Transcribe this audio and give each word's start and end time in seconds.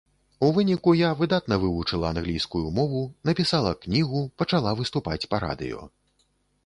У 0.45 0.47
выніку 0.53 0.93
я 0.99 1.09
выдатна 1.19 1.55
вывучыла 1.65 2.05
англійскую 2.13 2.63
мову, 2.79 3.03
напісала 3.31 3.75
кнігу, 3.87 4.25
пачала 4.43 4.75
выступаць 4.81 5.23
па 5.35 5.47
радыё. 5.49 5.81